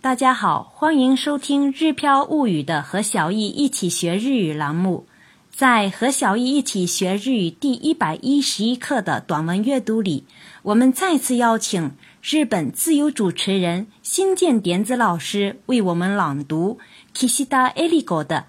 [0.00, 5.06] 大家好，欢迎收听《日飘物语》的和小易一起学日语栏目。
[5.50, 10.24] 在和小易一起学日语第一百一十一课的短文阅读里，
[10.62, 16.78] 我们再次邀请日本自由主持人新建点子老师为我们朗读
[17.14, 18.46] Kishida Eriko 的《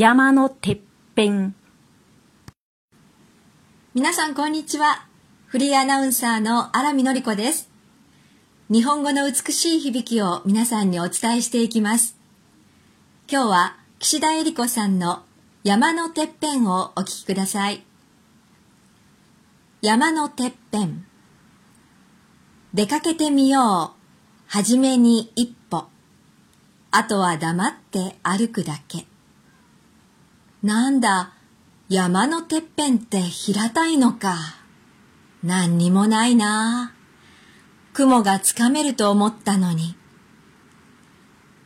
[0.00, 0.80] 山のてっ
[1.14, 1.52] ぺん》。
[3.94, 5.06] 皆さんこんにちは。
[5.46, 7.69] フリーアナウンサーの荒見のりこです。
[8.71, 12.15] 日本語の美しい響きを皆さんにお伝えしていきます。
[13.29, 15.23] 今日は岸田恵理子さんの
[15.65, 17.83] 山のてっぺんをお聞きください。
[19.81, 21.05] 山のてっぺん。
[22.73, 23.91] 出かけてみよう。
[24.47, 25.87] はじめに一歩。
[26.91, 29.05] あとは黙って歩くだけ。
[30.63, 31.33] なんだ、
[31.89, 34.37] 山のてっぺんって平たいのか。
[35.43, 36.93] 何にもないな
[37.93, 39.95] 雲がつかめると思ったのに。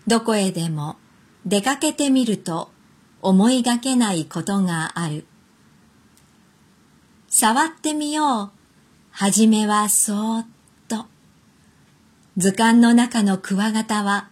[0.08, 0.98] どこへでも
[1.46, 2.72] 出かけてみると
[3.22, 5.26] 思いがけないことがある。
[7.28, 8.52] 触ってみよう。
[9.12, 10.48] はじめはそーっ
[10.88, 11.06] と。
[12.38, 14.30] 図鑑の中のクワガタは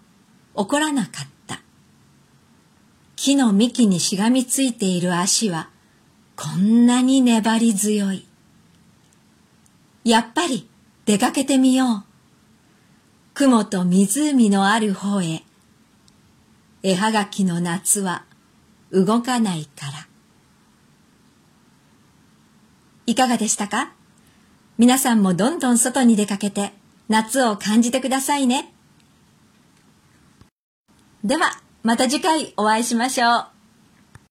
[0.55, 1.61] 怒らなかった。
[3.15, 5.69] 木の幹にしがみついている足は
[6.35, 8.27] こんなに粘り強い。
[10.03, 10.69] やっぱり
[11.05, 12.03] 出かけてみよう。
[13.33, 15.43] 雲と湖のある方へ。
[16.81, 18.25] 絵はがきの夏は
[18.91, 20.07] 動かないから。
[23.05, 23.93] いかがでしたか？
[24.77, 26.73] 皆さんもどんどん外に出かけて
[27.09, 28.73] 夏を感じてくださいね。
[31.23, 31.51] では、
[31.83, 33.52] また次回お会いしましょう。